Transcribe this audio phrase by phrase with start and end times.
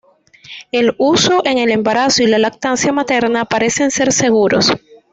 [0.71, 4.71] El uso en el embarazo y la lactancia materna parecen ser seguros.